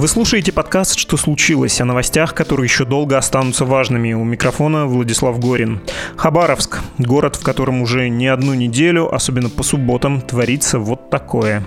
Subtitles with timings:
[0.00, 4.14] Вы слушаете подкаст «Что случилось?» о новостях, которые еще долго останутся важными.
[4.14, 5.82] У микрофона Владислав Горин.
[6.16, 11.66] Хабаровск– город, в котором уже не одну неделю, особенно по субботам, творится вот такое.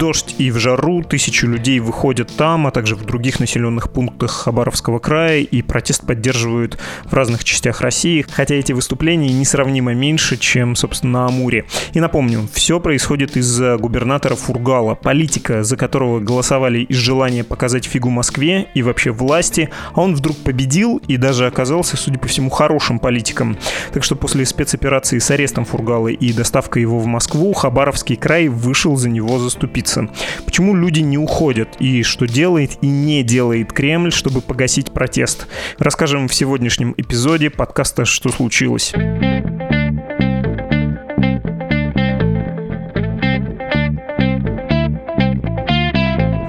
[0.00, 4.98] Дождь и в жару тысячи людей выходят там, а также в других населенных пунктах Хабаровского
[4.98, 11.10] края и протест поддерживают в разных частях России, хотя эти выступления несравнимо меньше, чем, собственно,
[11.10, 11.66] на Амуре.
[11.92, 18.08] И напомню, все происходит из-за губернатора Фургала, политика, за которого голосовали из желания показать фигу
[18.08, 23.00] Москве и вообще власти, а он вдруг победил и даже оказался, судя по всему, хорошим
[23.00, 23.58] политиком.
[23.92, 28.96] Так что после спецоперации с арестом Фургала и доставкой его в Москву, Хабаровский край вышел
[28.96, 30.08] за него заступиться случится.
[30.44, 35.46] Почему люди не уходят и что делает и не делает Кремль, чтобы погасить протест.
[35.78, 38.92] Расскажем в сегодняшнем эпизоде подкаста «Что случилось?».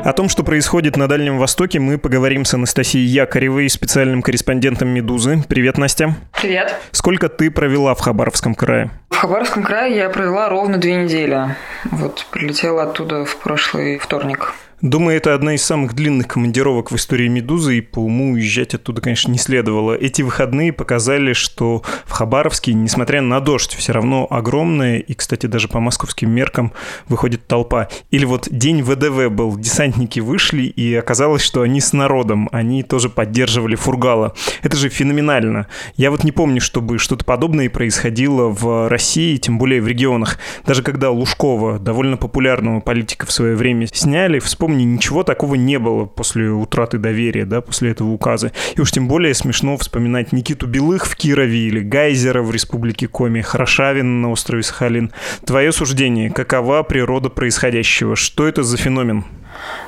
[0.03, 5.43] О том, что происходит на Дальнем Востоке, мы поговорим с Анастасией Якоревой, специальным корреспондентом «Медузы».
[5.47, 6.15] Привет, Настя.
[6.41, 6.75] Привет.
[6.91, 8.89] Сколько ты провела в Хабаровском крае?
[9.11, 11.55] В Хабаровском крае я провела ровно две недели.
[11.91, 14.55] Вот, прилетела оттуда в прошлый вторник.
[14.81, 18.99] Думаю, это одна из самых длинных командировок в истории «Медузы», и по уму уезжать оттуда,
[18.99, 19.93] конечно, не следовало.
[19.93, 25.67] Эти выходные показали, что в Хабаровске, несмотря на дождь, все равно огромная, и, кстати, даже
[25.67, 26.73] по московским меркам
[27.07, 27.89] выходит толпа.
[28.09, 33.09] Или вот день ВДВ был, десантники вышли, и оказалось, что они с народом, они тоже
[33.09, 34.33] поддерживали Фургала.
[34.63, 35.67] Это же феноменально.
[35.95, 40.39] Я вот не помню, чтобы что-то подобное происходило в России, тем более в регионах.
[40.65, 45.79] Даже когда Лужкова, довольно популярного политика в свое время, сняли, вспомнили помню, ничего такого не
[45.79, 48.53] было после утраты доверия, да, после этого указа.
[48.75, 53.41] И уж тем более смешно вспоминать Никиту Белых в Кирове или Гайзера в Республике Коми,
[53.41, 55.11] Хорошавин на острове Сахалин.
[55.45, 58.15] Твое суждение, какова природа происходящего?
[58.15, 59.25] Что это за феномен?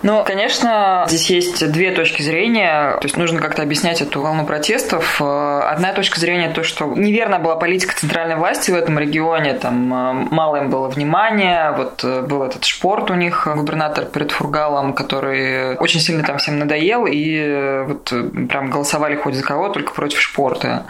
[0.03, 2.97] Ну, конечно, здесь есть две точки зрения.
[2.97, 5.21] То есть нужно как-то объяснять эту волну протестов.
[5.21, 9.53] Э, одна точка зрения то, что неверно была политика центральной власти в этом регионе.
[9.53, 11.71] Там э, мало им было внимания.
[11.71, 16.59] Вот э, был этот шпорт у них, губернатор перед Фургалом, который очень сильно там всем
[16.59, 17.05] надоел.
[17.05, 18.13] И вот
[18.49, 20.85] прям голосовали хоть за кого, только против шпорта.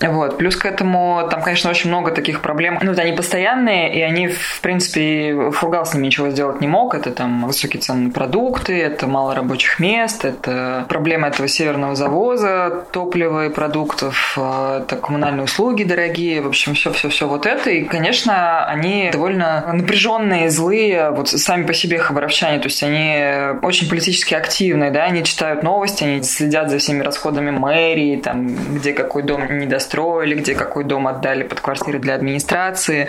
[0.00, 0.38] Вот.
[0.38, 2.78] Плюс к этому там, конечно, очень много таких проблем.
[2.82, 6.94] Ну, вот они постоянные, и они, в принципе, Фургал с ними ничего сделать не мог.
[6.94, 12.86] Это там высокий цены на продукты, это мало рабочих мест, это проблема этого северного завоза
[12.92, 17.70] топлива и продуктов, э, это коммунальные услуги дорогие, в общем, все-все-все вот это.
[17.70, 23.88] И, конечно, они довольно напряженные, злые, вот сами по себе хабаровчане, то есть они очень
[23.88, 29.22] политически активные, да, они читают новости, они следят за всеми расходами мэрии, там, где какой
[29.22, 33.08] дом не достроили, где какой дом отдали под квартиры для администрации.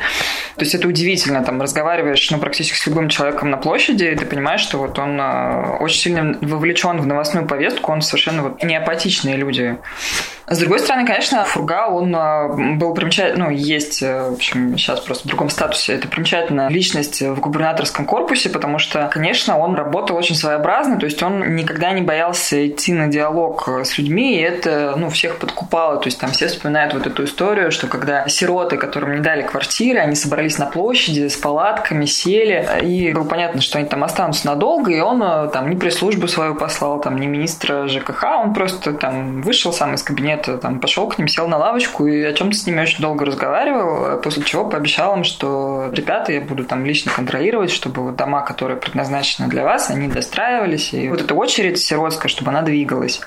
[0.55, 4.25] То есть это удивительно, там, разговариваешь, ну, практически с любым человеком на площади, и ты
[4.25, 8.75] понимаешь, что вот он э, очень сильно вовлечен в новостную повестку, он совершенно вот не
[8.75, 9.77] апатичные люди.
[10.49, 15.01] С другой стороны, конечно, Фургал, он а, был примечательный, ну, есть, э, в общем, сейчас
[15.01, 20.15] просто в другом статусе, это примечательная личность в губернаторском корпусе, потому что, конечно, он работал
[20.15, 24.93] очень своеобразно, то есть он никогда не боялся идти на диалог с людьми, и это,
[24.95, 29.15] ну, всех подкупало, то есть там все вспоминают вот эту историю, что когда сироты, которым
[29.15, 33.87] не дали квартиры, они собрались на площади с палатками, сели, и было понятно, что они
[33.89, 38.23] там останутся надолго, и он э, там не пресс-службу свою послал, там не министра ЖКХ,
[38.45, 42.07] он просто там вышел сам из кабинета нет, там пошел к ним, сел на лавочку
[42.07, 46.41] и о чем-то с ними очень долго разговаривал, после чего пообещал им, что ребята, я
[46.41, 51.21] буду там лично контролировать, чтобы вот дома, которые предназначены для вас, они достраивались, и вот
[51.21, 53.21] эта очередь сиротская, чтобы она двигалась.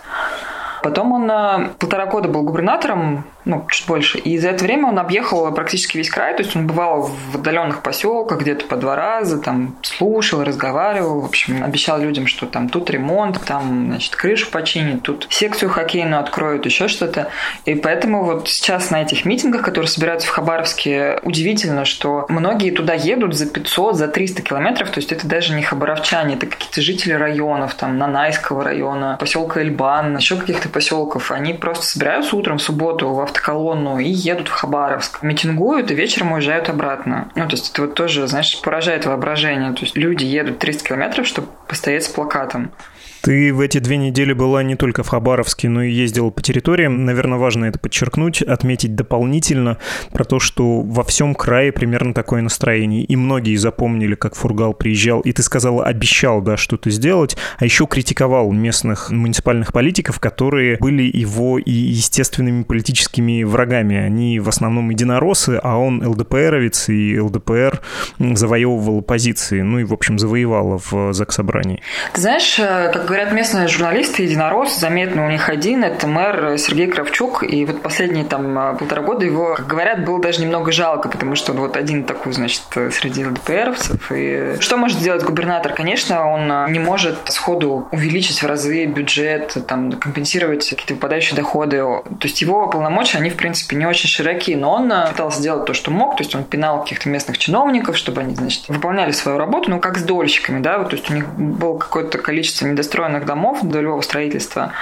[0.82, 4.18] Потом он э, полтора года был губернатором ну, чуть больше.
[4.18, 7.82] И за это время он объехал практически весь край, то есть он бывал в отдаленных
[7.82, 12.90] поселках где-то по два раза, там слушал, разговаривал, в общем, обещал людям, что там тут
[12.90, 17.30] ремонт, там, значит, крышу починит, тут секцию хоккейную откроют, еще что-то.
[17.64, 22.94] И поэтому вот сейчас на этих митингах, которые собираются в Хабаровске, удивительно, что многие туда
[22.94, 27.12] едут за 500, за 300 километров, то есть это даже не хабаровчане, это какие-то жители
[27.14, 31.30] районов, там, Нанайского района, поселка Эльбан, еще каких-то поселков.
[31.30, 35.22] Они просто собираются утром в субботу во автоколонну и едут в Хабаровск.
[35.22, 37.30] Митингуют и вечером уезжают обратно.
[37.34, 39.72] Ну, то есть это вот тоже, знаешь, поражает воображение.
[39.72, 42.72] То есть люди едут 300 километров, чтобы постоять с плакатом.
[43.22, 47.04] Ты в эти две недели была не только в Хабаровске, но и ездила по территориям.
[47.04, 49.76] Наверное, важно это подчеркнуть, отметить дополнительно
[50.10, 53.04] про то, что во всем крае примерно такое настроение.
[53.04, 57.86] И многие запомнили, как Фургал приезжал, и ты сказала, обещал, да, что-то сделать, а еще
[57.86, 63.96] критиковал местных муниципальных политиков, которые были его и естественными политическими врагами.
[63.96, 67.82] Они в основном единороссы, а он ЛДПРовец, и ЛДПР
[68.18, 71.82] завоевывал позиции, ну и, в общем, завоевала в Заксобрании.
[72.14, 77.42] Знаешь, э, как говорят местные журналисты, единорос, заметно у них один, это мэр Сергей Кравчук,
[77.42, 81.34] и вот последние там а, полтора года его, как говорят, было даже немного жалко, потому
[81.34, 82.62] что он вот один такой, значит,
[82.92, 84.12] среди ЛДПРовцев.
[84.12, 85.72] И что может сделать губернатор?
[85.72, 91.78] Конечно, он а, не может сходу увеличить в разы бюджет, там, компенсировать какие-то выпадающие доходы.
[91.78, 95.66] То есть его полномочия, они, в принципе, не очень широкие, но он а, пытался сделать
[95.66, 99.36] то, что мог, то есть он пинал каких-то местных чиновников, чтобы они, значит, выполняли свою
[99.36, 102.99] работу, ну, как с дольщиками, да, вот, то есть у них было какое-то количество недостроенных
[103.00, 104.72] недостроенных домов до строительства.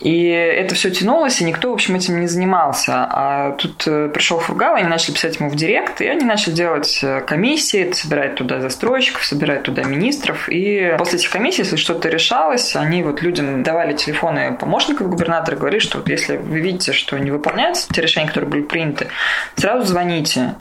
[0.00, 3.06] И это все тянулось, и никто, в общем, этим не занимался.
[3.10, 7.00] А тут э, пришел Фургал, они начали писать ему в директ, и они начали делать
[7.02, 10.48] э, комиссии, собирать туда застройщиков, собирать туда министров.
[10.48, 15.80] И после этих комиссий, если что-то решалось, они вот людям давали телефоны помощников губернатора, говорили,
[15.80, 19.08] что вот если вы видите, что не выполняются те решения, которые были приняты,
[19.56, 20.54] сразу звоните.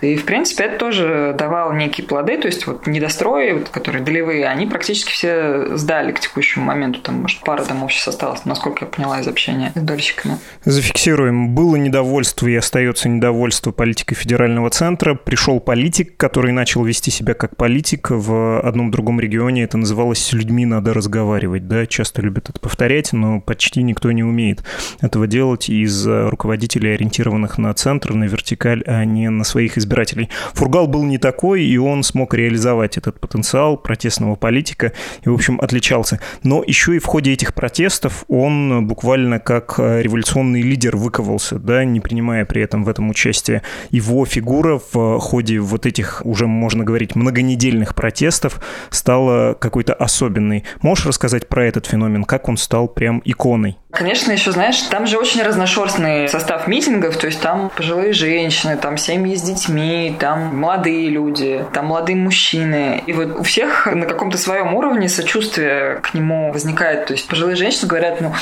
[0.00, 4.46] И, в принципе, это тоже давало некие плоды, то есть вот недострои, вот, которые долевые,
[4.46, 8.90] они практически все сдали к текущему моменту, там, может, пара домов сейчас осталось, насколько я
[8.90, 10.38] поняла из общения с дольщиками.
[10.64, 11.54] Зафиксируем.
[11.54, 15.14] Было недовольство и остается недовольство политикой федерального центра.
[15.14, 19.62] Пришел политик, который начал вести себя как политик в одном другом регионе.
[19.62, 21.66] Это называлось «С людьми надо разговаривать».
[21.68, 21.86] Да?
[21.86, 24.64] Часто любят это повторять, но почти никто не умеет
[25.00, 30.28] этого делать из руководителей, ориентированных на центр, на вертикаль, а не на своих избирателей.
[30.52, 34.92] Фургал был не такой, и он смог реализовать этот потенциал протестного политика
[35.24, 36.20] и, в общем, отличался.
[36.42, 41.84] Но еще и в ходе этих протестов он буквально как э, революционный лидер выковался, да,
[41.84, 43.62] не принимая при этом в этом участие.
[43.90, 48.60] Его фигура в ходе вот этих, уже можно говорить, многонедельных протестов
[48.90, 50.64] стала какой-то особенной.
[50.82, 53.78] Можешь рассказать про этот феномен, как он стал прям иконой?
[53.94, 58.98] Конечно, еще, знаешь, там же очень разношерстный состав митингов, то есть там пожилые женщины, там
[58.98, 63.02] семьи с детьми, там молодые люди, там молодые мужчины.
[63.06, 67.06] И вот у всех на каком-то своем уровне сочувствие к нему возникает.
[67.06, 68.32] То есть пожилые женщины говорят, ну,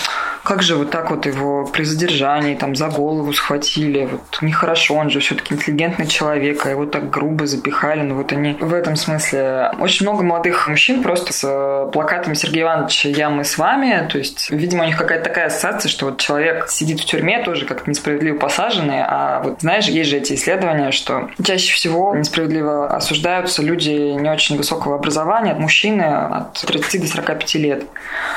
[0.42, 5.10] как же вот так вот его при задержании там за голову схватили, вот нехорошо, он
[5.10, 9.70] же все-таки интеллигентный человек, а его так грубо запихали, ну вот они в этом смысле.
[9.78, 14.50] Очень много молодых мужчин просто с плакатами Сергея Ивановича «Я, мы с вами», то есть,
[14.50, 18.36] видимо, у них какая-то такая ассоциация, что вот человек сидит в тюрьме тоже как несправедливо
[18.38, 24.28] посаженный, а вот знаешь, есть же эти исследования, что чаще всего несправедливо осуждаются люди не
[24.28, 27.80] очень высокого образования, мужчины от 30 до 45 лет.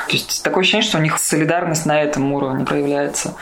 [0.06, 3.34] То есть такое ощущение, что у них солидарность на этом уровне проявляется.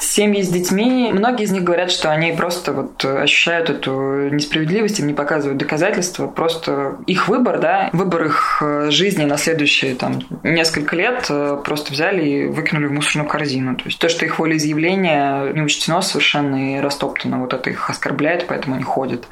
[0.00, 5.06] Семьи с детьми, многие из них говорят, что они просто вот ощущают эту несправедливость, им
[5.06, 10.96] не показывают доказательства, просто их выбор, да, выбор их э, жизни на следующие там несколько
[10.96, 13.76] лет э, просто взяли и выкинули в мусорную корзину.
[13.76, 18.46] То есть то, что их волеизъявление не учтено совершенно и растоптано, вот это их оскорбляет,
[18.46, 19.26] поэтому они ходят.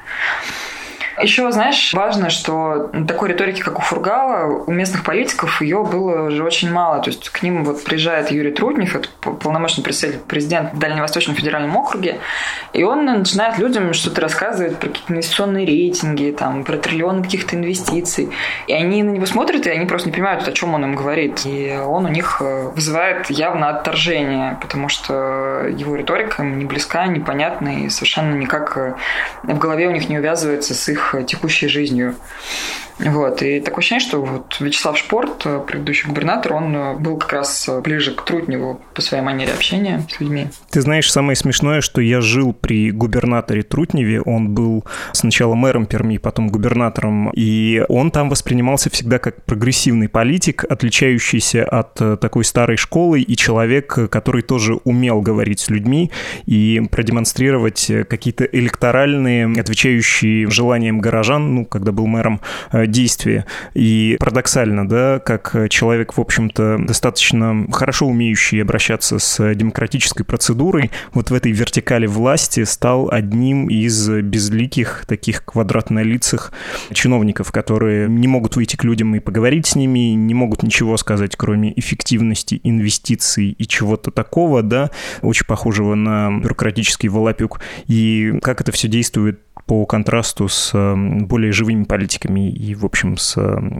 [1.21, 6.43] Еще, знаешь, важно, что такой риторики, как у Фургала, у местных политиков ее было уже
[6.43, 7.01] очень мало.
[7.01, 11.75] То есть к ним вот приезжает Юрий Трутнев, это полномочный представитель президента в Дальневосточном федеральном
[11.75, 12.19] округе,
[12.73, 18.29] и он начинает людям что-то рассказывать про какие-то инвестиционные рейтинги, там, про триллионы каких-то инвестиций.
[18.67, 21.45] И они на него смотрят, и они просто не понимают, о чем он им говорит.
[21.45, 27.83] И он у них э, вызывает явно отторжение, потому что его риторика не близка, непонятна
[27.83, 28.93] и совершенно никак э,
[29.43, 32.15] в голове у них не увязывается с их текущей жизнью.
[32.99, 33.41] Вот.
[33.41, 37.67] И такое ощущение, что вот Вячеслав Шпорт, э, предыдущий губернатор, он э, был как раз
[37.69, 40.47] э, ближе к Трутневу по своей манере общения с людьми.
[40.69, 44.21] Ты знаешь, самое смешное, что я жил при губернаторе Трутневе.
[44.21, 47.31] Он был сначала мэром Перми, потом губернатором.
[47.33, 53.97] И он там воспринимался всегда как прогрессивный политик, отличающийся от такой старой школы и человек,
[54.09, 56.11] который тоже умел говорить с людьми
[56.45, 62.41] и продемонстрировать какие-то электоральные, отвечающие желаниям горожан, ну, когда был мэром,
[62.73, 63.45] действия.
[63.73, 71.31] И парадоксально, да, как человек, в общем-то, достаточно хорошо умеющий обращаться с демократической процедурой, вот
[71.31, 76.51] в этой вертикали власти стал одним из безликих таких квадратнолицых
[76.93, 81.35] чиновников, которые не могут выйти к людям и поговорить с ними, не могут ничего сказать,
[81.35, 84.91] кроме эффективности инвестиций и чего-то такого, да,
[85.21, 87.61] очень похожего на бюрократический волопюк.
[87.87, 93.35] И как это все действует по контрасту с более живыми политиками и, в общем, с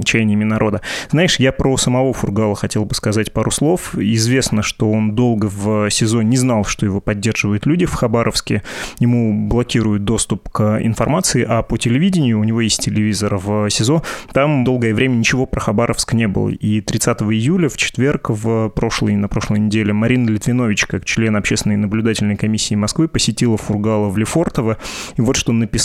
[0.06, 0.82] чаяниями народа.
[1.10, 3.96] Знаешь, я про самого Фургала хотел бы сказать пару слов.
[3.96, 8.62] Известно, что он долго в СИЗО не знал, что его поддерживают люди в Хабаровске.
[9.00, 14.64] Ему блокируют доступ к информации, а по телевидению, у него есть телевизор в СИЗО, там
[14.64, 16.50] долгое время ничего про Хабаровск не было.
[16.50, 21.78] И 30 июля, в четверг, в прошлой, на прошлой неделе, Марина Литвинович, как член общественной
[21.78, 24.78] наблюдательной комиссии Москвы, посетила Фургала в Лефортово,
[25.18, 25.79] и вот что написала.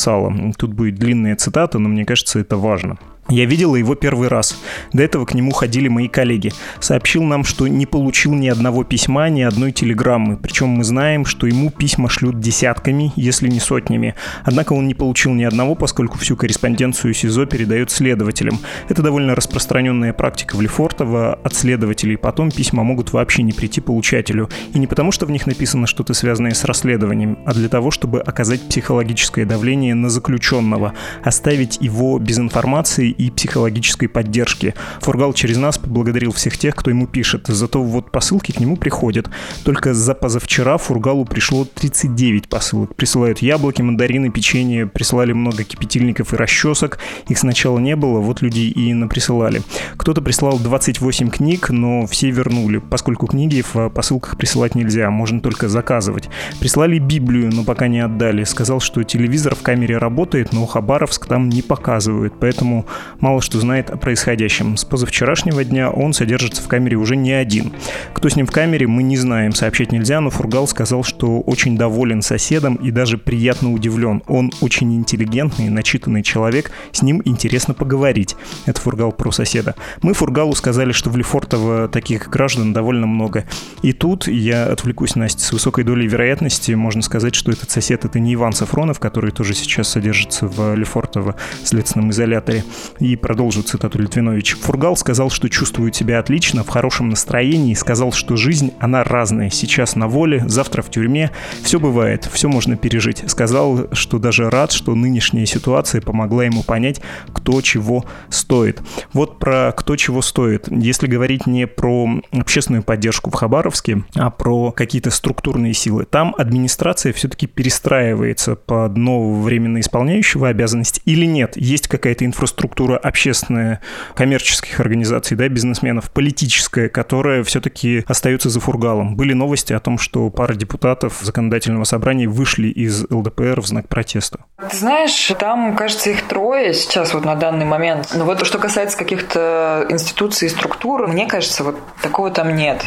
[0.56, 2.98] Тут будет длинная цитата, но мне кажется, это важно.
[3.30, 4.56] Я видела его первый раз.
[4.92, 6.52] До этого к нему ходили мои коллеги.
[6.80, 10.36] Сообщил нам, что не получил ни одного письма, ни одной телеграммы.
[10.36, 14.14] Причем мы знаем, что ему письма шлют десятками, если не сотнями.
[14.44, 18.58] Однако он не получил ни одного, поскольку всю корреспонденцию СИЗО передает следователям.
[18.90, 21.38] Это довольно распространенная практика в Лефортово.
[21.42, 24.50] От следователей потом письма могут вообще не прийти получателю.
[24.74, 28.20] И не потому, что в них написано что-то связанное с расследованием, а для того, чтобы
[28.20, 34.74] оказать психологическое давление на заключенного, оставить его без информации и психологической поддержки.
[35.00, 37.46] Фургал через нас поблагодарил всех тех, кто ему пишет.
[37.46, 39.30] Зато вот посылки к нему приходят.
[39.64, 42.94] Только за позавчера Фургалу пришло 39 посылок.
[42.94, 46.98] Присылают яблоки, мандарины, печенье, присылали много кипятильников и расчесок.
[47.28, 49.62] Их сначала не было, вот люди и наприсылали.
[49.96, 55.68] Кто-то прислал 28 книг, но все вернули, поскольку книги в посылках присылать нельзя, можно только
[55.68, 56.28] заказывать.
[56.60, 58.44] Прислали Библию, но пока не отдали.
[58.44, 62.86] Сказал, что телевизор в камере работает, но Хабаровск там не показывают, поэтому
[63.20, 64.76] мало что знает о происходящем.
[64.76, 67.72] С позавчерашнего дня он содержится в камере уже не один.
[68.12, 71.76] Кто с ним в камере, мы не знаем, сообщать нельзя, но Фургал сказал, что очень
[71.76, 74.22] доволен соседом и даже приятно удивлен.
[74.26, 78.36] Он очень интеллигентный, начитанный человек, с ним интересно поговорить.
[78.66, 79.74] Это Фургал про соседа.
[80.02, 83.44] Мы Фургалу сказали, что в Лефортово таких граждан довольно много.
[83.82, 88.18] И тут я отвлекусь, Настя, с высокой долей вероятности можно сказать, что этот сосед— это
[88.18, 92.64] не Иван Сафронов, который тоже сейчас содержится в Лефортово следственном изоляторе.
[93.00, 94.56] И продолжу цитату Литвинович.
[94.56, 99.50] Фургал сказал, что чувствует себя отлично, в хорошем настроении, сказал, что жизнь, она разная.
[99.50, 101.32] Сейчас на воле, завтра в тюрьме.
[101.62, 103.24] Все бывает, все можно пережить.
[103.26, 107.00] Сказал, что даже рад, что нынешняя ситуация помогла ему понять,
[107.32, 108.80] кто чего стоит.
[109.12, 110.68] Вот про кто чего стоит.
[110.70, 117.12] Если говорить не про общественную поддержку в Хабаровске, а про какие-то структурные силы, там администрация
[117.12, 121.56] все-таки перестраивается под нового временно исполняющего обязанности или нет?
[121.56, 123.80] Есть какая-то инфраструктура структура общественная
[124.14, 129.16] коммерческих организаций, да, бизнесменов, политическая, которая все-таки остается за фургалом.
[129.16, 134.44] Были новости о том, что пара депутатов законодательного собрания вышли из ЛДПР в знак протеста.
[134.70, 138.12] Ты знаешь, там, кажется, их трое сейчас вот на данный момент.
[138.14, 142.84] Но вот что касается каких-то институций и структур, мне кажется, вот такого там нет.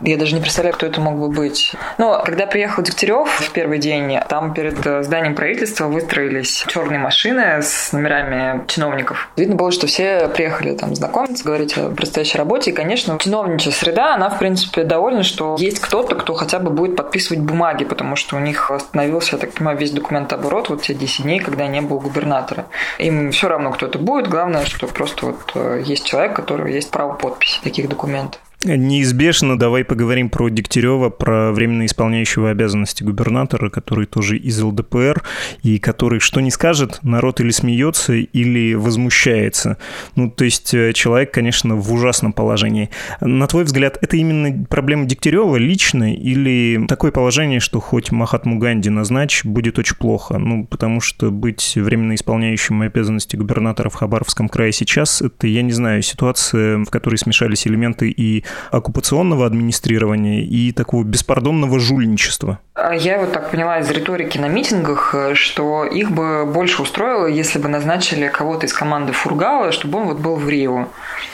[0.00, 1.72] Я даже не представляю, кто это мог бы быть.
[1.98, 7.62] Но когда приехал Дегтярев в первый день, там перед э, зданием правительства выстроились черные машины
[7.62, 9.28] с номерами чиновников.
[9.36, 12.70] Видно было, что все приехали там знакомиться, говорить о предстоящей работе.
[12.70, 16.96] И, конечно, чиновничья среда, она, в принципе, довольна, что есть кто-то, кто хотя бы будет
[16.96, 21.22] подписывать бумаги, потому что у них остановился, я так понимаю, весь документооборот вот те 10
[21.22, 22.66] дней, когда не было губернатора.
[22.98, 24.28] Им все равно, кто это будет.
[24.28, 28.40] Главное, что просто вот э, есть человек, у которого есть право подписи таких документов.
[28.64, 35.22] Неизбежно давай поговорим про Дегтярева, про временно исполняющего обязанности губернатора, который тоже из ЛДПР,
[35.62, 39.76] и который что не скажет, народ или смеется, или возмущается.
[40.16, 42.88] Ну, то есть э, человек, конечно, в ужасном положении.
[43.20, 48.88] На твой взгляд, это именно проблема Дегтярева лично, или такое положение, что хоть Махатму Ганди
[48.88, 50.38] назначь, будет очень плохо?
[50.38, 55.72] Ну, потому что быть временно исполняющим обязанности губернатора в Хабаровском крае сейчас, это, я не
[55.72, 62.58] знаю, ситуация, в которой смешались элементы и оккупационного администрирования и такого беспардонного жульничества.
[62.74, 67.58] А я вот так поняла из риторики на митингах, что их бы больше устроило, если
[67.58, 70.88] бы назначили кого-то из команды Фургала, чтобы он вот был в Рио.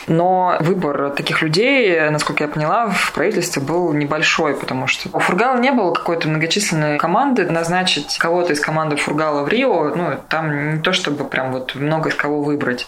[0.06, 5.58] Но выбор таких людей, насколько я поняла, в правительстве был небольшой, потому что у Фургала
[5.58, 7.48] не было какой-то многочисленной команды.
[7.50, 12.10] Назначить кого-то из команды Фургала в Рио, ну, там не то чтобы прям вот много
[12.10, 12.86] из кого выбрать.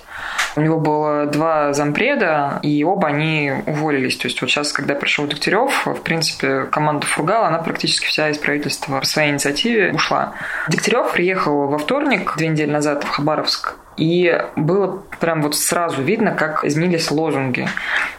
[0.57, 4.17] У него было два зампреда, и оба они уволились.
[4.23, 8.39] То есть вот сейчас, когда пришел Дегтярев, в принципе, команда Фургала, она практически вся из
[8.39, 10.35] правительства по своей инициативе ушла.
[10.69, 16.33] Дегтярев приехал во вторник, две недели назад, в Хабаровск И было прям вот сразу видно,
[16.33, 17.69] как изменились лозунги.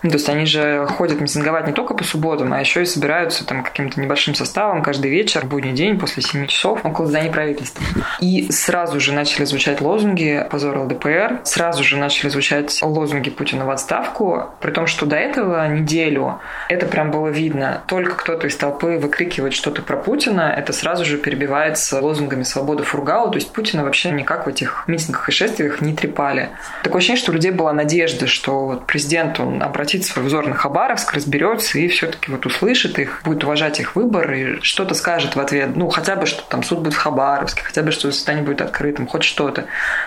[0.03, 3.46] Ну, то есть они же ходят митинговать не только по субботам, а еще и собираются
[3.46, 7.84] там каким-то небольшим составом каждый вечер, будний день, после 7 часов, около здания правительства.
[8.20, 13.70] И сразу же начали звучать лозунги «Позор ЛДПР», сразу же начали звучать лозунги Путина в
[13.70, 17.84] отставку, при том, что до этого неделю это прям было видно.
[17.88, 23.30] Только кто-то из толпы выкрикивает что-то про Путина, это сразу же перебивается лозунгами «Свобода Фургала»,
[23.30, 26.50] то есть Путина вообще никак в этих митингах и шествиях не трепали.
[26.84, 30.56] Такое ощущение, что у людей была надежда, что вот президент, он обратит свой взор на
[30.56, 35.39] Хабаровск, разберется и все-таки вот услышит их, будет уважать их выбор и что-то скажет в
[35.39, 35.75] ответ.
[35.75, 39.08] Ну, хотя бы, что там суд будет в Хабаровске, хотя бы, что заседание будет открытым,
[39.08, 39.65] хоть что-то.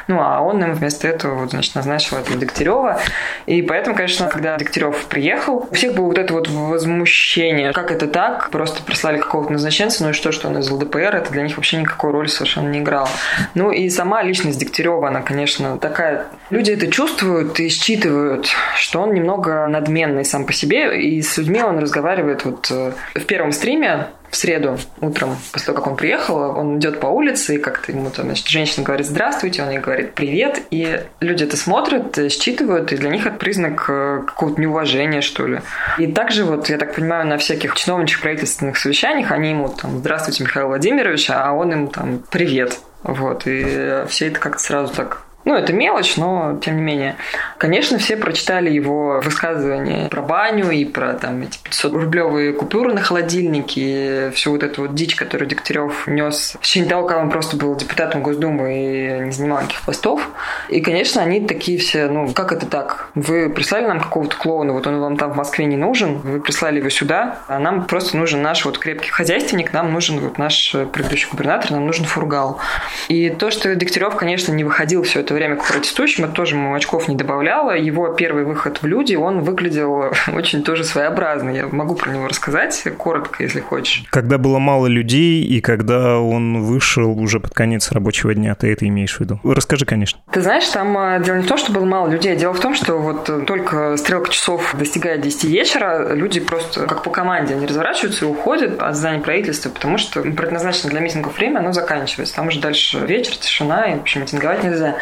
[0.09, 3.01] Ну, а он им вместо этого, вот, значит, назначил этого Дегтярева.
[3.47, 7.73] И поэтому, конечно, когда Дегтярев приехал, у всех было вот это вот возмущение.
[7.73, 8.51] Как это так?
[8.51, 11.79] Просто прислали какого-то назначенца, ну и что, что он из ЛДПР, это для них вообще
[11.79, 13.09] никакой роли совершенно не играло.
[13.55, 15.46] Ну и сама личность Дегтярева, она, конечно,
[15.81, 16.27] такая...
[16.51, 21.63] Люди это чувствуют и считывают, что он немного надменный сам по себе, и с людьми
[21.63, 26.37] он разговаривает вот э, в первом стриме, в среду утром, после того, как он приехал,
[26.37, 30.13] он идет по улице, и как-то ему там, значит, женщина говорит «здравствуйте», он ей говорит
[30.13, 35.47] «привет», и люди это смотрят, считывают, и для них это признак э, какого-то неуважения, что
[35.47, 35.63] ли.
[35.99, 40.45] И также вот, я так понимаю, на всяких чиновничьих правительственных совещаниях они ему там «здравствуйте,
[40.45, 42.79] Михаил Владимирович», а он им там «привет».
[43.05, 47.17] Вот, и все это как-то сразу так ну, это мелочь, но тем не менее.
[47.57, 54.26] Конечно, все прочитали его высказывания про баню и про там эти 500-рублевые купюры на холодильнике,
[54.31, 57.77] всю вот эту вот дичь, которую Дегтярев нес в течение того, как он просто был
[57.77, 60.29] депутатом Госдумы и не занимал никаких постов.
[60.69, 63.11] И, конечно, они такие все, ну, как это так?
[63.15, 66.79] Вы прислали нам какого-то клоуна, вот он вам там в Москве не нужен, вы прислали
[66.79, 71.29] его сюда, а нам просто нужен наш вот крепкий хозяйственник, нам нужен вот наш предыдущий
[71.31, 72.61] губернатор, нам нужен фургал.
[73.09, 76.75] И то, что Дегтярев, конечно, не выходил все это время к протестующим, это тоже ему
[76.75, 77.77] очков не добавляло.
[77.77, 81.51] Его первый выход в люди, он выглядел очень тоже своеобразно.
[81.51, 84.05] Я могу про него рассказать коротко, если хочешь.
[84.11, 88.87] Когда было мало людей и когда он вышел уже под конец рабочего дня, ты это
[88.89, 89.41] имеешь в виду?
[89.45, 90.21] Расскажи, конечно.
[90.31, 92.61] Ты знаешь, там э, дело не в том, что было мало людей, а дело в
[92.61, 97.67] том, что вот только стрелка часов достигает 10 вечера, люди просто как по команде, они
[97.67, 102.35] разворачиваются и уходят от здания правительства, потому что предназначено для митингов время, оно заканчивается.
[102.35, 104.97] Там уже дальше вечер, тишина, и, в общем, митинговать нельзя.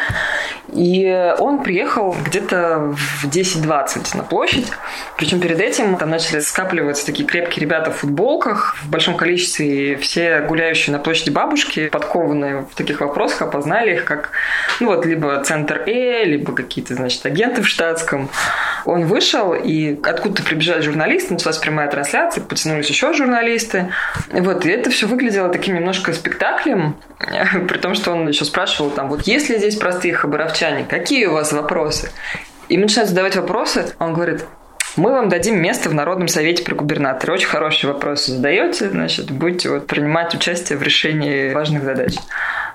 [0.73, 4.67] И он приехал где-то в 10-20 на площадь.
[5.17, 9.93] Причем перед этим там начали скапливаться такие крепкие ребята в футболках в большом количестве.
[9.93, 14.31] И все гуляющие на площади бабушки, подкованные в таких вопросах, опознали их как,
[14.79, 18.29] ну вот, либо центр Э, либо какие-то, значит, агенты в штатском.
[18.85, 23.91] Он вышел, и откуда-то прибежали журналисты, началась прямая трансляция, потянулись еще журналисты.
[24.31, 26.95] Вот, и это все выглядело таким немножко спектаклем,
[27.67, 31.33] при том, что он еще спрашивал там, вот есть ли здесь простые хабаровчане, какие у
[31.33, 32.11] вас вопросы?
[32.67, 34.43] И мы начинаем задавать вопросы, а он говорит,
[34.95, 37.33] мы вам дадим место в Народном совете при губернаторе.
[37.33, 42.15] Очень хороший вопрос задаете, значит, будете вот принимать участие в решении важных задач.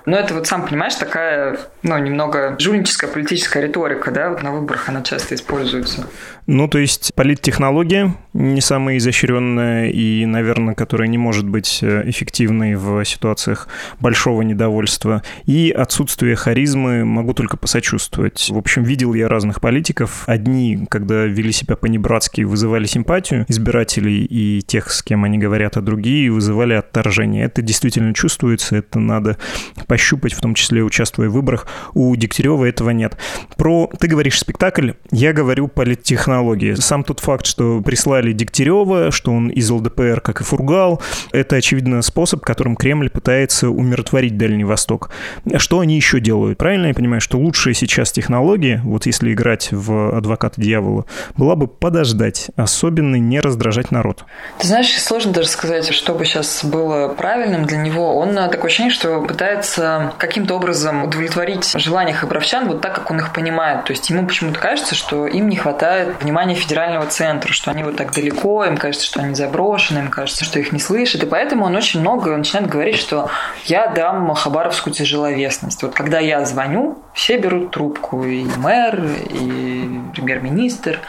[0.07, 4.89] Но это вот сам понимаешь, такая, ну, немного жульническая политическая риторика, да, вот на выборах
[4.89, 6.07] она часто используется.
[6.47, 12.75] Ну, то есть политтехнология не самая изощренная и, наверное, которая не может быть э, эффективной
[12.75, 13.69] в ситуациях
[14.01, 15.23] большого недовольства.
[15.47, 18.49] И отсутствие харизмы могу только посочувствовать.
[18.51, 20.25] В общем, видел я разных политиков.
[20.27, 25.81] Одни, когда вели себя по-небратски, вызывали симпатию избирателей и тех, с кем они говорят, а
[25.83, 27.45] другие вызывали отторжение.
[27.45, 29.37] Это действительно чувствуется, это надо
[29.91, 31.67] пощупать, в том числе участвуя в выборах.
[31.95, 33.17] У Дегтярева этого нет.
[33.57, 36.75] Про, ты говоришь, спектакль, я говорю политтехнологию технологии.
[36.75, 42.03] Сам тот факт, что прислали Дегтярева, что он из ЛДПР, как и Фургал, это, очевидно,
[42.03, 45.11] способ, которым Кремль пытается умиротворить Дальний Восток.
[45.57, 46.59] Что они еще делают?
[46.59, 51.05] Правильно я понимаю, что лучшая сейчас технология, вот если играть в адвоката дьявола,
[51.37, 54.25] была бы подождать, особенно не раздражать народ?
[54.59, 58.17] Ты знаешь, сложно даже сказать, что бы сейчас было правильным для него.
[58.17, 59.80] Он э, такое ощущение, что пытается
[60.19, 63.85] каким-то образом удовлетворить желания хабаровчан вот так, как он их понимает.
[63.85, 67.97] То есть ему почему-то кажется, что им не хватает внимание федерального центра, что они вот
[67.97, 71.65] так далеко, им кажется, что они заброшены, им кажется, что их не слышат, и поэтому
[71.65, 73.31] он очень много начинает говорить, что
[73.65, 75.83] я дам хабаровскую тяжеловесность.
[75.83, 81.01] Вот когда я звоню, все берут трубку, и мэр, и премьер-министр,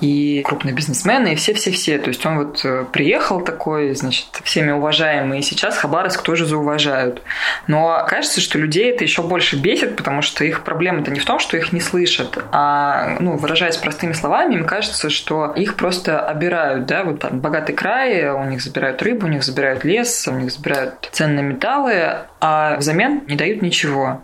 [0.00, 1.98] и крупные бизнесмены, и все-все-все.
[1.98, 7.22] То есть он вот э, приехал такой, значит, всеми уважаемый, и сейчас Хабаровск тоже зауважают.
[7.66, 11.38] Но кажется, что людей это еще больше бесит, потому что их проблема-то не в том,
[11.38, 16.86] что их не слышат, а, ну, выражаясь простыми словами, им кажется, что их просто обирают,
[16.86, 20.50] да, вот там богатый край, у них забирают рыбу, у них забирают лес, у них
[20.50, 24.22] забирают ценные металлы, а взамен не дают ничего.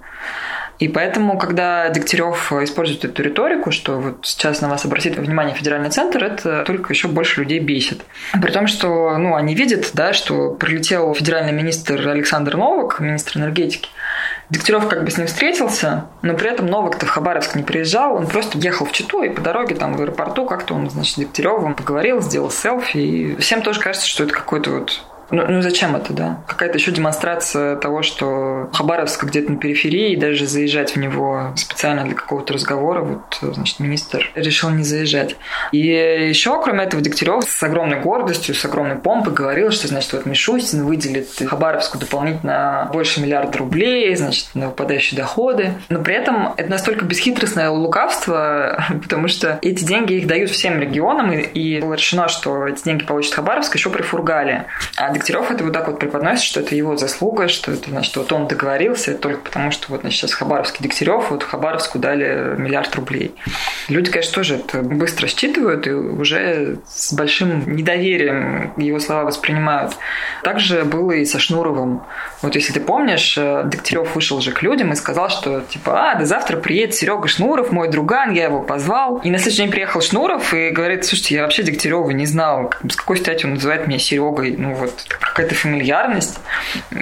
[0.78, 5.90] И поэтому, когда Дегтярев использует эту риторику, что вот сейчас на вас обратит внимание федеральный
[5.90, 8.02] центр, это только еще больше людей бесит.
[8.32, 13.88] При том, что ну, они видят, да, что прилетел федеральный министр Александр Новак, министр энергетики,
[14.50, 18.26] Дегтярев как бы с ним встретился, но при этом Новак-то в Хабаровск не приезжал, он
[18.26, 21.74] просто ехал в Читу, и по дороге там в аэропорту как-то он, значит, с Дегтяревым
[21.74, 26.12] поговорил, сделал селфи, и всем тоже кажется, что это какой-то вот ну, ну зачем это,
[26.12, 26.38] да?
[26.46, 32.04] Какая-то еще демонстрация того, что Хабаровск где-то на периферии, и даже заезжать в него специально
[32.04, 35.36] для какого-то разговора, вот, значит, министр решил не заезжать.
[35.72, 40.26] И еще, кроме этого, Дегтярев с огромной гордостью, с огромной помпой говорил, что, значит, вот
[40.26, 45.74] Мишустин выделит Хабаровску дополнительно больше миллиарда рублей, значит, на выпадающие доходы.
[45.88, 51.32] Но при этом это настолько бесхитростное лукавство, потому что эти деньги их дают всем регионам,
[51.32, 54.66] и, и было решено, что эти деньги получит Хабаровск еще при Фургале.
[54.96, 58.30] А Дегтярев это вот так вот преподносит, что это его заслуга, что это, значит, вот
[58.30, 63.34] он договорился только потому, что вот значит, сейчас Хабаровский Дегтярев, вот Хабаровску дали миллиард рублей.
[63.88, 69.96] Люди, конечно, тоже это быстро считывают и уже с большим недоверием его слова воспринимают.
[70.42, 72.02] Также было и со Шнуровым.
[72.42, 76.14] Вот если ты помнишь, э, Дегтярев вышел же к людям и сказал, что типа, а,
[76.16, 79.18] да завтра приедет Серега Шнуров, мой друган, я его позвал.
[79.24, 82.96] И на следующий день приехал Шнуров и говорит, слушайте, я вообще Дегтярева не знал, с
[82.96, 84.56] какой стати он называет меня Серегой.
[84.58, 86.38] Ну вот, какая-то фамильярность.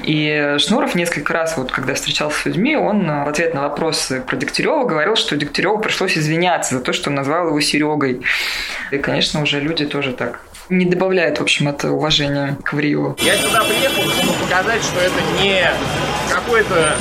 [0.03, 4.37] И Шнуров несколько раз, вот когда встречался с людьми, он в ответ на вопросы про
[4.37, 8.23] Дегтярева говорил, что Дегтяреву пришлось извиняться за то, что он назвал его Серегой.
[8.91, 13.17] И, конечно, уже люди тоже так не добавляют, в общем, это уважение к Вриеву.
[13.21, 15.71] Я сюда приехал, чтобы показать, что это не
[16.31, 16.95] какой-то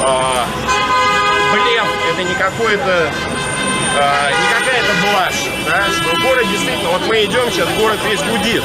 [0.00, 0.46] а,
[2.12, 3.10] это не какой-то
[3.98, 8.62] а, не какая-то блажь, да, что город действительно, вот мы идем сейчас, город весь гудит.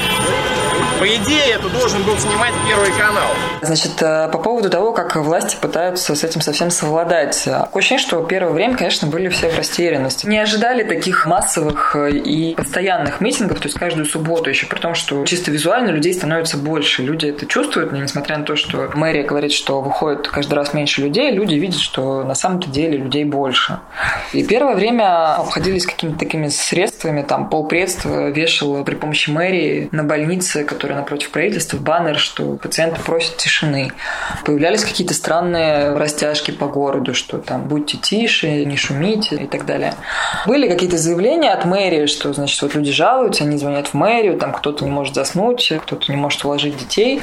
[0.99, 3.29] По идее, это должен был снимать Первый канал.
[3.61, 7.43] Значит, э, по поводу того, как власти пытаются с этим совсем совладать.
[7.45, 10.25] Такое ощущение, что первое время, конечно, были все в растерянности.
[10.25, 14.95] Не ожидали таких массовых э, и постоянных митингов, то есть каждую субботу, еще при том,
[14.95, 17.03] что чисто визуально людей становится больше.
[17.03, 21.31] Люди это чувствуют, несмотря на то, что мэрия говорит, что выходит каждый раз меньше людей,
[21.31, 23.79] люди видят, что на самом-то деле людей больше.
[24.33, 30.63] И первое время обходились какими-то такими средствами, там полпредства вешал при помощи мэрии на больнице,
[30.67, 33.91] который напротив правительства, баннер, что пациенты просят тишины.
[34.45, 39.95] Появлялись какие-то странные растяжки по городу, что там будьте тише, не шумите и так далее.
[40.45, 44.53] Были какие-то заявления от мэрии, что, значит, вот люди жалуются, они звонят в мэрию, там
[44.53, 47.21] кто-то не может заснуть, кто-то не может уложить детей.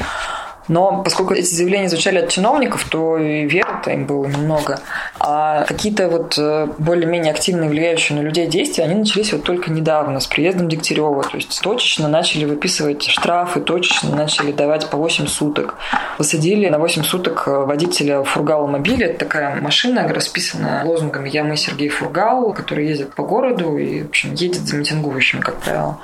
[0.68, 3.44] Но поскольку эти заявления звучали от чиновников, то и
[3.84, 4.80] веры-то им было немного.
[5.20, 10.20] А какие-то вот э, более-менее активные, влияющие на людей действия, они начались вот только недавно,
[10.20, 11.22] с приездом Дегтярева.
[11.22, 15.76] То есть точечно начали выписывать штрафы, точечно начали давать по 8 суток.
[16.18, 19.06] Посадили на 8 суток водителя Фургала мобиля.
[19.06, 24.08] Это такая машина, расписанная лозунгами «Я, мы, Сергей Фургал», который ездит по городу и, в
[24.08, 25.98] общем, едет за митингующими, как правило.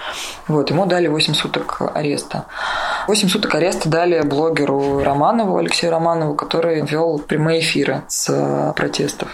[0.48, 2.46] Вот, ему дали 8 суток ареста.
[3.06, 9.28] 8 суток ареста дали блогеру Романову, Алексею Романову, который вел прямые эфиры с протестов.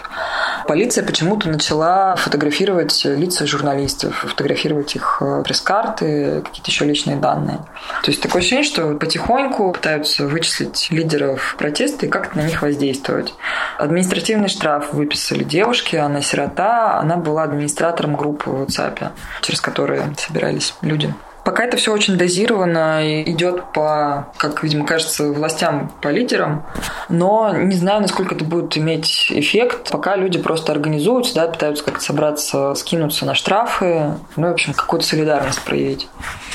[0.67, 7.59] Полиция почему-то начала фотографировать лица журналистов, фотографировать их э, пресс-карты, какие-то еще личные данные.
[8.03, 13.33] То есть такое ощущение, что потихоньку пытаются вычислить лидеров протеста и как-то на них воздействовать.
[13.77, 20.73] Административный штраф выписали девушке, она сирота, она была администратором группы в WhatsApp, через которые собирались
[20.81, 21.13] люди.
[21.47, 26.65] Пока это все очень дозировано и идет по, как, видимо, кажется, властям, по лидерам,
[27.07, 29.89] но не знаю, насколько это будет иметь эффект.
[29.89, 35.05] Пока люди просто организуются, да, пытаются как-то собраться, скинуться на штрафы, ну, в общем, какую-то
[35.07, 36.09] солидарность проявить.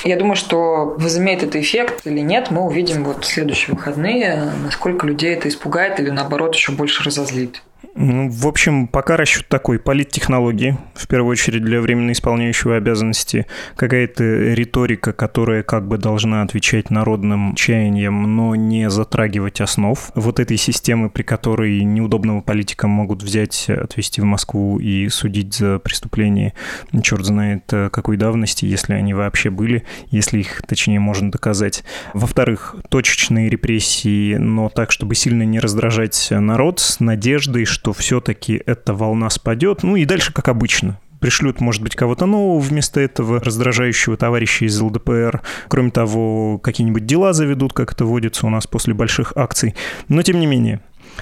[0.05, 5.07] Я думаю, что возымеет это эффект или нет, мы увидим вот в следующие выходные, насколько
[5.07, 7.63] людей это испугает или, наоборот, еще больше разозлит.
[7.95, 9.79] Ну, в общем, пока расчет такой.
[9.79, 13.47] Политтехнологии, в первую очередь для временно исполняющего обязанности.
[13.77, 20.57] Какая-то риторика, которая как бы должна отвечать народным чаяниям, но не затрагивать основ вот этой
[20.57, 26.55] системы, при которой неудобного политика могут взять, отвезти в Москву и судить за преступление.
[27.03, 31.85] Черт знает э, какой давности, если они вообще были, если их, точнее, можно доказать.
[32.15, 38.95] Во-вторых, точечные репрессии, но так, чтобы сильно не раздражать народ, с надеждой, что все-таки эта
[38.95, 39.83] волна спадет.
[39.83, 44.79] Ну и дальше как обычно пришлют, может быть, кого-то нового вместо этого раздражающего товарища из
[44.79, 45.41] ЛДПР.
[45.69, 49.75] Кроме того, какие-нибудь дела заведут, как это водится у нас после больших акций.
[50.09, 50.81] Но тем не менее,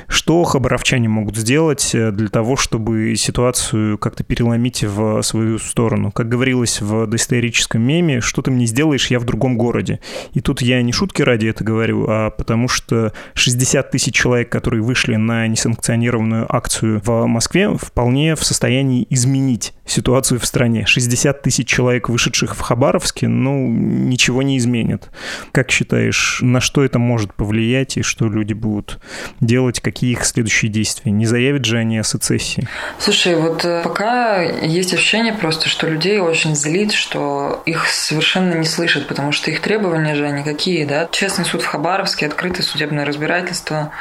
[0.08, 6.10] Что хабаровчане могут сделать э, для того, чтобы ситуацию как-то переломить в свою сторону?
[6.12, 10.00] Как говорилось в доисторическом меме, что ты мне сделаешь, я в другом городе.
[10.32, 14.82] И тут я не шутки ради это говорю, а потому что 60 тысяч человек, которые
[14.82, 20.86] вышли на несанкционированную акцию в Москве, вполне в состоянии изменить ситуацию в стране.
[20.86, 25.10] 60 тысяч человек, вышедших в Хабаровске, ну, ничего не изменит.
[25.52, 29.00] Как считаешь, на что это может повлиять и что люди будут
[29.40, 31.10] делать, какие их следующие действия?
[31.12, 32.66] Не заявят же они о сецессии?
[32.98, 38.66] Слушай, вот э, пока есть ощущение просто, что людей очень злит, что их совершенно не
[38.66, 41.08] слышат, потому что их требования же никакие, да.
[41.10, 43.92] Честный суд в Хабаровске, открытое судебное разбирательство,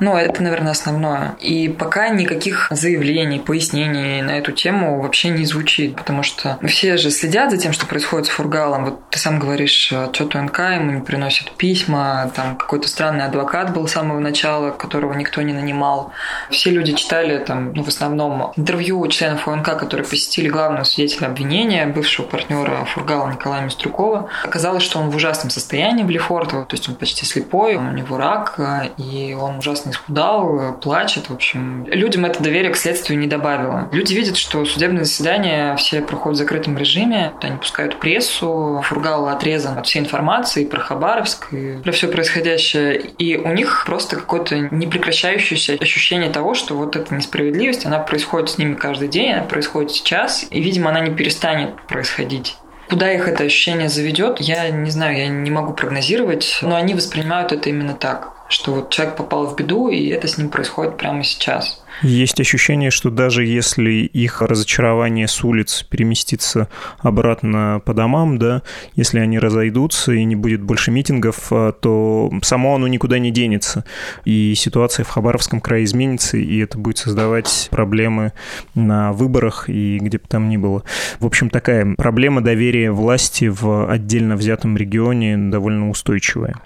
[0.00, 1.36] ну, это, наверное, основное.
[1.40, 7.10] И пока никаких заявлений, пояснений на эту тему вообще не звучит, потому что все же
[7.10, 8.86] следят за тем, что происходит с Фургалом.
[8.86, 13.86] Вот ты сам говоришь, отчет УНК ему не приносят письма, там какой-то странный адвокат был
[13.86, 16.12] с самого начала, которого никто не нанимал.
[16.50, 21.86] Все люди читали там, ну, в основном интервью членов УНК, которые посетили главного свидетеля обвинения,
[21.86, 24.30] бывшего партнера Фургала Николая Мистрюкова.
[24.44, 28.16] Оказалось, что он в ужасном состоянии в Лефортово, то есть он почти слепой, у него
[28.16, 28.58] рак,
[28.96, 31.86] и он ужасно исхудал, плачет, в общем.
[31.86, 33.88] Людям это доверие к следствию не добавило.
[33.92, 39.78] Люди видят, что судебные заседания все проходят в закрытом режиме, они пускают прессу, Фургал отрезан
[39.78, 42.98] от всей информации про Хабаровск и про все происходящее.
[43.18, 48.58] И у них просто какое-то непрекращающееся ощущение того, что вот эта несправедливость, она происходит с
[48.58, 52.56] ними каждый день, она происходит сейчас, и, видимо, она не перестанет происходить.
[52.88, 57.52] Куда их это ощущение заведет, я не знаю, я не могу прогнозировать, но они воспринимают
[57.52, 61.22] это именно так что вот человек попал в беду, и это с ним происходит прямо
[61.22, 61.79] сейчас.
[62.02, 68.62] Есть ощущение, что даже если их разочарование с улиц переместится обратно по домам, да,
[68.96, 73.84] если они разойдутся и не будет больше митингов, а, то само оно никуда не денется.
[74.24, 78.32] И ситуация в Хабаровском крае изменится, и это будет создавать проблемы
[78.74, 80.82] на выборах и где бы там ни было.
[81.18, 86.56] В общем, такая проблема доверия власти в отдельно взятом регионе довольно устойчивая.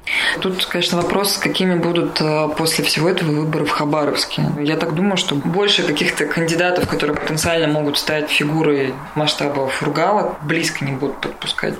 [0.40, 4.42] Тут, конечно, вопрос, какими будут а, после всего этого выборы в Хабаровске.
[4.60, 10.84] Я так думаю, что больше каких-то кандидатов, которые потенциально могут стать фигурой масштаба Фургала, близко
[10.84, 11.74] не будут подпускать.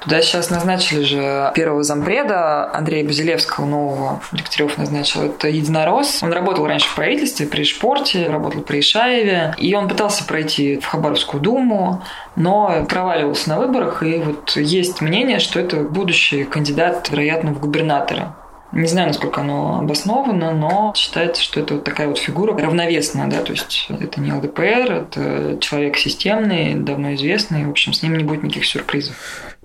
[0.00, 5.22] Туда сейчас назначили же первого зампреда Андрея Базилевского, нового Дегтярев назначил.
[5.22, 6.22] Это единорос.
[6.22, 9.54] Он работал раньше в правительстве, при Шпорте, работал при Ишаеве.
[9.58, 12.02] И он пытался пройти в Хабаровскую думу,
[12.36, 14.02] но проваливался на выборах.
[14.02, 18.32] И вот есть мнение, что это будущий кандидат, вероятно, в губернаторы.
[18.72, 23.42] Не знаю, насколько оно обосновано, но считается, что это вот такая вот фигура равновесная, да,
[23.42, 28.24] то есть это не ЛДПР, это человек системный, давно известный, в общем, с ним не
[28.24, 29.16] будет никаких сюрпризов.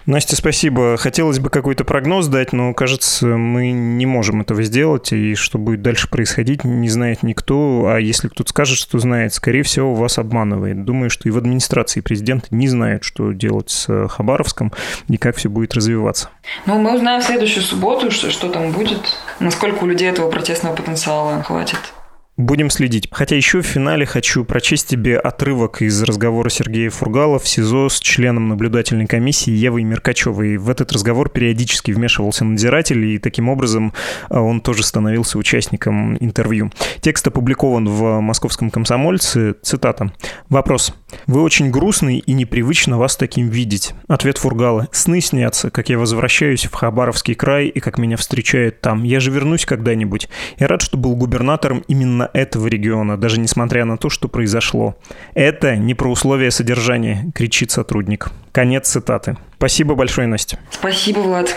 [0.08, 0.96] Настя, спасибо.
[0.96, 5.82] Хотелось бы какой-то прогноз дать, но, кажется, мы не можем этого сделать, и что будет
[5.82, 7.88] дальше происходить, не знает никто.
[7.90, 10.86] А если кто-то скажет, что знает, скорее всего, вас обманывает.
[10.86, 14.72] Думаю, что и в администрации президента не знают, что делать с Хабаровском
[15.10, 16.30] и как все будет развиваться.
[16.66, 19.02] Ну, мы узнаем в следующую субботу, что, что там будет,
[19.42, 21.80] насколько у людей этого протестного потенциала хватит.
[22.38, 23.08] Будем следить.
[23.12, 28.00] Хотя еще в финале хочу прочесть тебе отрывок из разговора Сергея Фургала в СИЗО с
[28.00, 30.58] членом наблюдательной комиссии Евой Меркачевой.
[30.58, 33.92] В этот разговор периодически вмешивался надзиратель, и таким образом
[34.30, 36.72] а, он тоже становился участником интервью.
[37.02, 39.56] Текст опубликован в «Московском комсомольце».
[39.64, 40.14] Цитата.
[40.48, 40.94] «Вопрос.
[41.26, 43.96] Вы очень грустный и непривычно вас таким видеть».
[44.08, 44.90] Ответ Фургала.
[44.92, 49.04] «Сны снятся, как я возвращаюсь в Хабаровский край и как меня встречают там.
[49.04, 50.30] Я же вернусь когда-нибудь.
[50.60, 54.96] Я рад, что был губернатором именно этого региона, даже несмотря на то, что произошло.
[55.34, 58.30] Это не про условия содержания, кричит сотрудник.
[58.52, 59.38] Конец цитаты.
[59.58, 60.60] Спасибо большое, Настя.
[60.72, 61.56] Спасибо, Влад.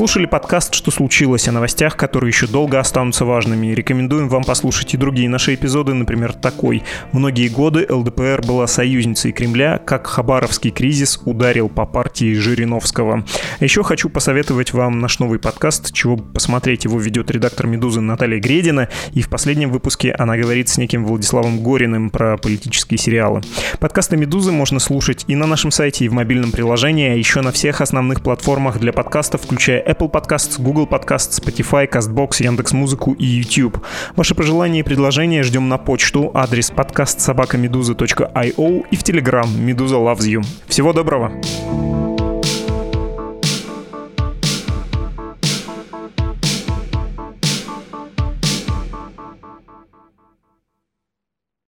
[0.00, 3.74] Слушали подкаст «Что случилось?» о новостях, которые еще долго останутся важными.
[3.74, 6.84] Рекомендуем вам послушать и другие наши эпизоды, например, такой.
[7.12, 13.26] Многие годы ЛДПР была союзницей Кремля, как Хабаровский кризис ударил по партии Жириновского.
[13.60, 16.84] Еще хочу посоветовать вам наш новый подкаст, чего посмотреть.
[16.84, 21.62] Его ведет редактор «Медузы» Наталья Гредина, и в последнем выпуске она говорит с неким Владиславом
[21.62, 23.42] Гориным про политические сериалы.
[23.80, 27.52] Подкасты «Медузы» можно слушать и на нашем сайте, и в мобильном приложении, а еще на
[27.52, 33.78] всех основных платформах для подкастов, включая Apple Podcasts, Google Podcasts, Spotify, CastBox, Яндекс.Музыку и YouTube.
[34.14, 40.28] Ваши пожелания и предложения ждем на почту, адрес подкаст собакамедуза.io и в Telegram Медуза Loves
[40.28, 40.44] You.
[40.68, 41.32] Всего доброго!